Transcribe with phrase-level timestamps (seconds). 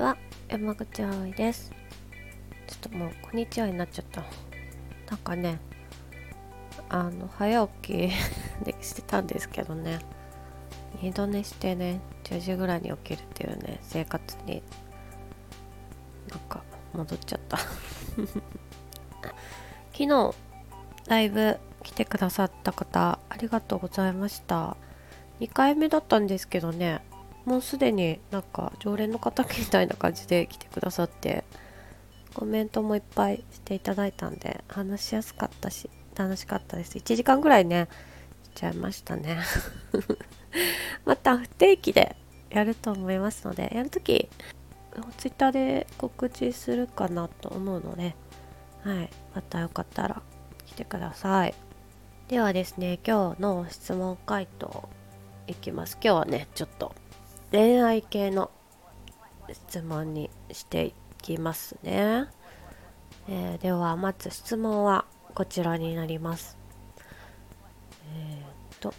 [0.00, 0.16] は
[0.48, 1.70] 山口葵です。
[2.66, 4.22] ちょっともうこんにちはになっちゃった。
[5.10, 5.58] なんかね
[6.88, 7.92] あの早起き
[8.64, 9.98] で してたんですけどね。
[11.02, 14.62] 二度寝してね10時ぐらいに起きるっていうね生活に
[16.30, 16.62] なんか
[16.94, 17.58] 戻っちゃった。
[19.92, 20.34] 昨日
[21.08, 24.78] ライブ来てくださった方ありがとうございました。
[25.40, 27.02] 2回目だったんですけどね
[27.50, 31.42] もうすでになんか常連の方みたいな感じで来てくださって
[32.32, 36.96] コメントもいっぱいしていただいたんで話しやすかったし楽しかったです。
[36.96, 37.88] 1時間ぐらいね
[38.54, 39.38] しちゃいましたね。
[41.04, 42.14] また不定期で
[42.50, 44.28] やると思いますのでやるとき
[45.18, 48.14] ツイッターで告知するかなと思うので
[48.84, 50.22] はいまたよかったら
[50.66, 51.54] 来てください。
[52.28, 54.88] ではですね今日の質問回答
[55.48, 55.98] いきます。
[56.00, 56.94] 今日はねちょっと
[57.52, 58.50] 恋愛系の
[59.52, 62.26] 質問にしていきますね、
[63.28, 66.56] えー、ではまず質問はこちらになります。
[68.14, 68.94] えー、っと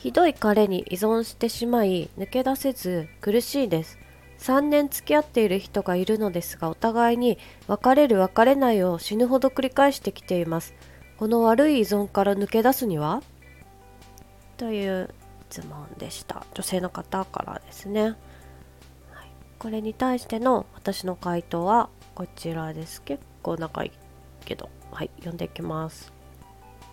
[0.00, 3.98] ひどい彼に依存してしまい抜け出せず苦しいです。
[4.38, 10.74] 3年付き合っている人がいるのですがお互いに別れる別れないを死ぬほど繰り返してきています。
[11.16, 13.22] この悪い依存から抜け出すには？
[14.56, 15.10] という
[15.54, 16.44] 質問でした。
[16.54, 18.14] 女性の方からですね、はい、
[19.58, 23.00] これに対しての私の回答はこちらです。
[23.02, 23.92] 結構長い
[24.44, 24.68] けど。
[24.90, 25.10] はい。
[25.18, 26.12] 読んでいきます。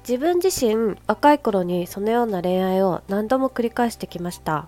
[0.07, 4.67] 自分自身若い頃にそのような恋愛を何度も繰り返してきました。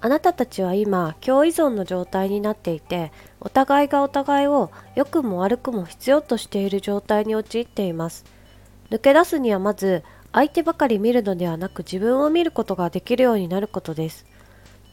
[0.00, 8.24] あなたたちは今共依存の状態になっていてお互いがお互いを良くも悪くも必要としている状態に陥っています。
[8.90, 14.26] 抜け出すにはまず相手ばかり見るのではなく自分を見ることができるようになることです。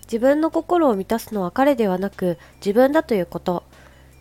[0.03, 3.63] 自分の心を満たすのは彼ではなく自分だということ。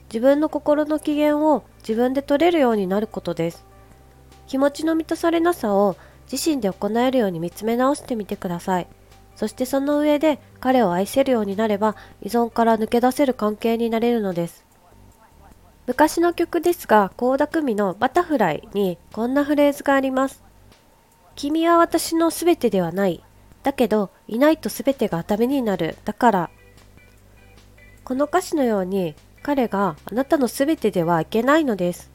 [0.08, 3.64] 自分の心の機嫌を自分で取れるようになることです。
[4.46, 5.96] 気持ちの満たされなさを
[6.30, 8.86] 自身で行えるように見つめ直してみてください。
[9.36, 14.64] そしてその上で彼を愛せるようになれば依存から抜け出せる関係になれるのです。
[15.86, 20.43] 昔の曲ですが倖田來未の「バタフライ」にこんなフレーズがあります。
[21.36, 23.22] 君は私のすべてではない。
[23.62, 25.96] だけど、いないとすべてがダメになる。
[26.04, 26.50] だから。
[28.04, 32.10] この歌詞のように、彼があなたのすべてではいけないのです。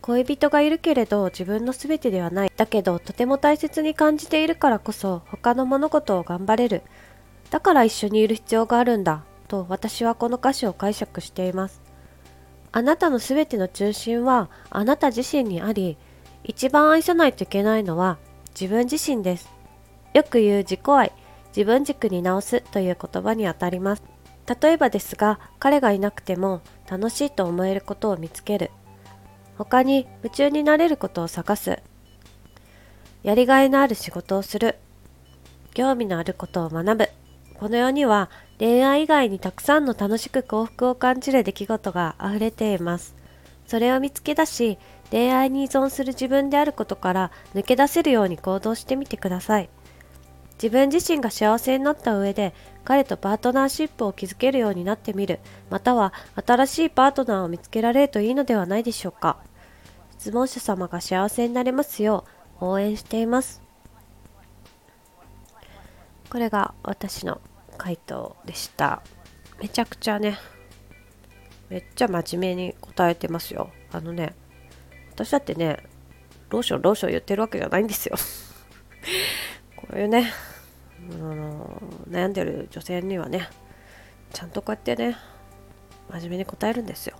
[0.00, 2.52] 恋人がいるけれど自分のすべてではない。
[2.56, 6.82] だけど、とても大切に感じているからこそ、他の物事を頑張れる。
[7.50, 9.24] だから一緒にいる必要があるんだ。
[9.46, 11.80] と私はこの歌詞を解釈しています。
[12.72, 15.98] あなたのすべての中心はあなた自身にあり、
[16.42, 18.18] 一番愛さないといけないのは
[18.58, 19.50] 自分自身です。
[20.14, 21.12] よく言う自己愛、
[21.48, 24.02] 自分軸に直すという言葉にあたります。
[24.60, 28.70] 例えばですが、彼がいなくても楽しいと思えることを見つける。
[29.56, 31.78] 他に夢中になれることを探す。
[33.22, 34.76] やりがいのある仕事をする。
[35.74, 37.08] 興味のあることを学ぶ。
[37.58, 43.14] この世には恋愛以外にたくさんの楽しく幸福を感じる出来事が溢れています。
[43.66, 44.78] それを見つけ出し、
[45.12, 49.68] 恋愛に依存する自分であることから抜け出せるように行動してみてください。
[50.54, 55.40] 自分自身が幸せになった上で彼とパートナーシップを築けるようになってみる
[55.70, 56.12] または
[56.46, 59.38] 新しいパートナーを見つけられるといいのではないでしょうか。
[60.18, 62.24] 質問者様が幸せになれますよ
[62.60, 63.60] う応援しています。
[66.30, 67.40] これが私の
[67.76, 69.02] 回答でした。
[69.60, 70.38] めちゃくちゃね
[71.68, 73.70] めっちゃ真面目に答えてますよ。
[73.90, 74.34] あのね
[75.14, 75.78] 私だってね
[76.50, 78.16] ローションローション言ってるわけじゃないんですよ。
[79.76, 80.32] こういうね
[81.12, 83.48] あの悩んでる女性にはね
[84.32, 85.16] ちゃんとこうやってね
[86.10, 87.16] 真面目に答えるんですよ。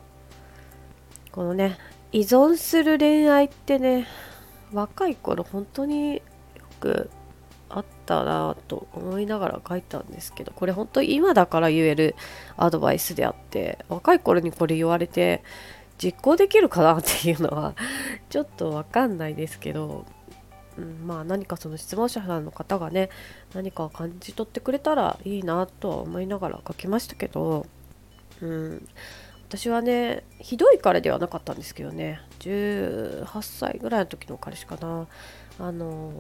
[1.30, 1.78] このね
[2.12, 4.06] 依存する恋愛ってね
[4.72, 6.22] 若い頃本当によ
[6.80, 7.10] く
[7.70, 12.14] あったなと思いながら書いたんですけどこれ本当今だから言える
[12.56, 15.42] アドバイスであって若い頃にこれ言われて
[16.02, 17.74] 実行できるかなっていうのは
[18.28, 20.04] ちょっとわかんないですけど、
[20.76, 23.08] うん、まあ何かその質問者さんの方がね
[23.54, 27.66] 何か感じ取ってくれたらいいなとは思いながら書きましたけど、
[28.40, 28.88] うん、
[29.48, 35.06] 私はねひどい彼ではなかったんですけどね18歳ぐらいの時の彼氏かな。
[35.60, 36.12] あの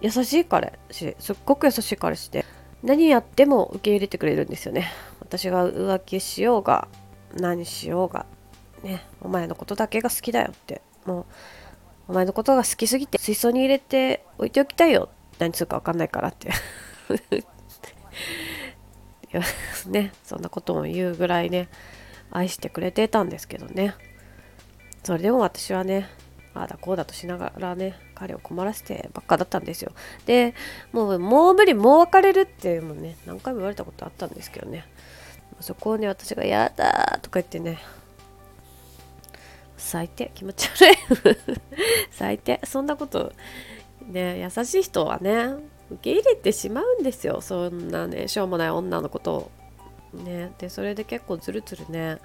[0.00, 2.46] ー、優しい彼氏すっごく優しい彼氏で
[2.82, 4.92] 何やっても受け入れてくれるんですよね。
[5.20, 6.88] 私が浮気しようが
[7.34, 8.26] 何しようが
[8.84, 11.24] ね、お前のことだけが好きだよって、もう、
[12.06, 15.08] お前のことが好きすぎて水槽に入れて置いておきたいよ。
[15.38, 16.50] 何するかわかんないからって。
[19.88, 21.68] ねそんなことも言うぐらいね
[22.30, 23.94] 愛してくれてたんですけどね。
[25.02, 26.08] それでも私はね
[26.54, 29.92] ああだこうだとしながらね彼を困らせてばっかだったんですよ。
[30.26, 30.54] で
[30.92, 34.86] もうもう無理もう別れるっていうのね何回も言われたことあったんですけどね。
[35.60, 37.78] そこをね私が「やだ」とか言ってね
[39.84, 40.30] 最低。
[40.34, 40.96] 気持ち悪い。
[42.10, 42.60] 最低。
[42.64, 43.32] そんなこと
[44.06, 45.44] ね優しい人はね
[45.90, 47.40] 受け入れてしまうんですよ。
[47.42, 49.50] そんなねしょうもない女のことを
[50.14, 50.52] ね。
[50.58, 52.18] でそれで結構ずるずるね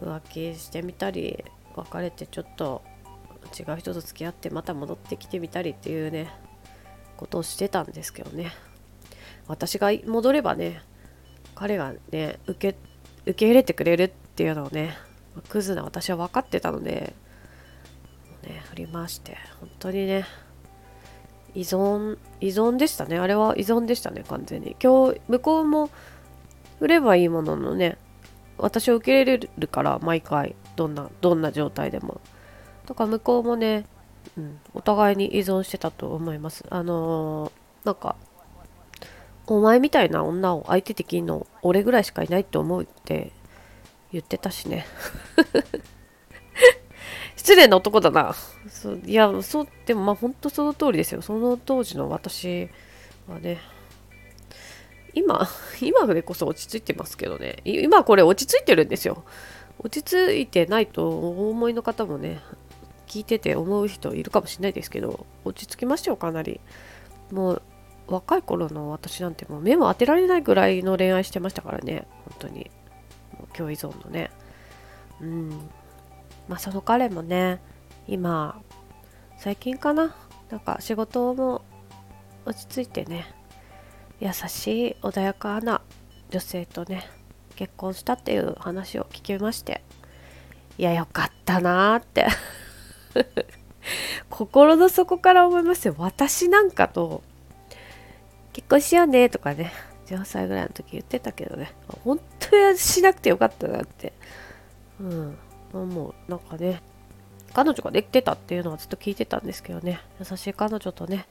[0.00, 1.44] 浮気してみたり
[1.74, 2.82] 別れてちょっと
[3.58, 6.32] 違う人と付き合ってまた戻ってきてみたりっていうね
[7.16, 8.52] ことをしてたんですけどね。
[9.48, 10.82] 私が戻ればね
[11.56, 12.78] 彼がね受け
[13.22, 15.09] 受け入れてくれるっていうのをね
[15.48, 17.14] クズな私は分かってたので
[18.42, 20.26] ね振り回して本当にね
[21.54, 23.18] 依存依存でしたね。
[23.18, 24.76] あれは依存でしたね完全に。
[24.82, 25.90] 今日向こうも
[26.78, 27.98] 振ればいいもののね
[28.58, 32.20] 私を受け入れるから毎回どんなどんな状態でも。
[32.86, 33.86] だか向こうもね、
[34.36, 36.64] うん、お互いに依存してたと思います。
[36.70, 38.16] あのー、なんか
[39.46, 43.32] お前みたいな女を相手的にの俺ぐらいしかいないって思うって
[44.12, 44.86] 言ってたしね。
[47.36, 48.34] 失礼な男だな。
[48.68, 51.22] そういやそうでもまあ本当その通りですよ。
[51.22, 52.68] その当時の私
[53.28, 53.58] はね。
[55.14, 55.48] 今
[55.80, 57.56] 今でこそ落ち着いてますけどね。
[57.64, 59.24] 今これ落ち着いてるんですよ。
[59.78, 62.40] 落ち着いてないとお思いの方もね
[63.06, 66.60] 聞いてて思う人いるかもしれないですけど落ち着きましたよかなり。
[67.32, 67.62] もう
[68.08, 72.70] 若い頃の私なんてもう目も当てられないぐらいの恋愛してましたからね本当に。
[73.40, 74.30] もう共依存のね。
[75.20, 75.50] うん。
[76.48, 77.60] まあその彼もね
[78.06, 78.60] 今
[79.38, 80.14] 最近かな？
[80.50, 81.62] なんか仕事も
[82.44, 83.26] 落ち着いてね
[84.18, 85.80] 優しい穏やかな
[86.30, 87.08] 女性とね
[87.54, 89.82] 結婚したっていう話を聞きまして
[90.76, 92.26] いやよかったなーって。
[94.28, 95.94] 心の底から思いますよ。
[95.98, 97.22] 私なんかと
[98.52, 99.72] 結婚しようねとかね
[100.06, 101.72] 18歳ぐらいの時言ってたけどね。
[102.04, 102.18] 本
[102.50, 104.12] 当にしなくてよかったなって。
[105.00, 105.38] うん。
[105.72, 106.82] もうなんかね
[107.52, 110.00] 彼女ができてたっていうのはずっと聞いてたんですけどね。
[110.18, 111.26] 優しい彼女とね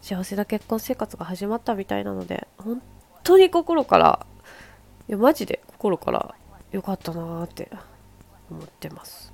[0.00, 2.82] 幸せな結婚生活が始まったみたいなので本
[3.22, 4.26] 当に心から
[5.08, 6.34] いやマジで心から
[6.72, 7.70] 良かったなーって
[8.50, 9.32] 思ってます。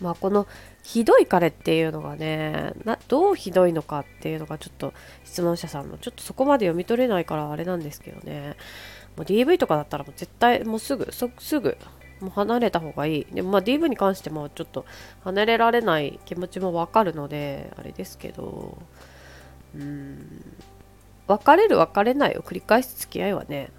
[0.00, 0.48] まあこの
[0.82, 4.92] ひどい彼っていうのがねなどうひどいのかっていうのがちょっと
[5.24, 8.56] 質問者さんのちょっとそこまで読み取れないからあれなんですけどね。
[9.16, 11.76] もう DV とかだったらもう絶対もうすぐすぐ
[12.20, 13.26] もう離れた方がいい。
[13.32, 14.84] でもまあ DV に関してもちょっと
[15.22, 18.78] 離れられない気持ちもわかるのであれですけど。
[19.74, 20.42] うん。
[21.26, 23.70] 別れる別れないを繰り返す付き合いはね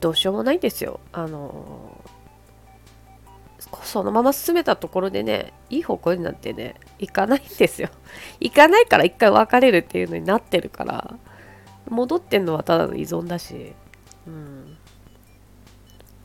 [0.00, 1.00] どうしようもないんですよ。
[1.12, 2.02] あの
[3.82, 7.90] そのまま進めたところでねいい方向になんてね行かないんですよ。
[8.40, 11.14] 行かないから一回別れるっていうのになってるから
[11.88, 13.74] 戻ってんのはただの依存だし。
[14.30, 14.76] うん。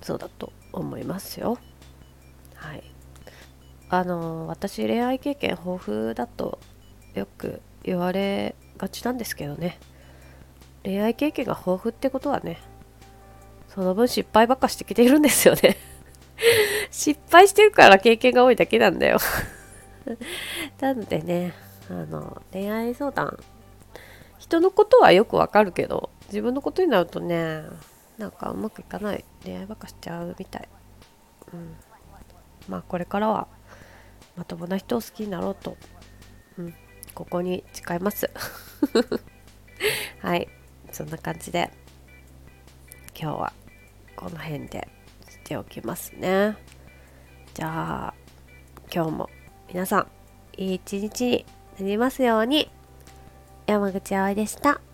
[0.02, 1.58] そうだと思いますよ。
[2.54, 2.84] はい。
[3.90, 6.60] あの私恋愛経験豊富だと
[7.14, 9.80] よく言われがちなんですけどね。
[10.84, 12.60] 恋愛経験が豊富ってことはね
[13.68, 15.78] その分失敗ばっかしてきているんですよね。
[16.92, 19.18] 失敗してるから経験が多いだけなんだよ。
[20.80, 21.54] なのでね
[21.90, 23.40] あの恋愛相談。
[24.38, 27.64] 人のことはよくわかるけど自分のことになるとね
[28.18, 30.70] なんかうまくいかない恋愛ばっかしちゃうみたい。
[31.54, 31.76] うん。
[32.68, 33.48] まあこれからは
[34.36, 35.78] まともな人を好きになろうと。
[36.58, 36.74] うん。
[37.14, 38.30] ここに誓います。
[40.22, 40.48] はい。
[40.92, 41.72] そんな感じで
[43.20, 43.54] 今日は
[44.16, 44.88] この辺で
[45.30, 46.58] しておきますね。
[47.54, 48.14] じゃあ
[48.94, 49.30] 今日も
[49.68, 50.08] 皆さん
[50.58, 51.46] いい一日に
[51.80, 52.70] なりますように。
[53.68, 54.85] 山口葵でした。